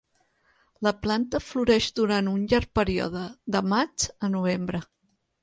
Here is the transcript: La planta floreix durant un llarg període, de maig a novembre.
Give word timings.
La 0.87 0.93
planta 1.03 1.41
floreix 1.49 1.89
durant 1.99 2.31
un 2.31 2.47
llarg 2.55 2.73
període, 2.81 3.23
de 3.57 3.63
maig 3.75 4.09
a 4.09 4.33
novembre. 4.39 4.83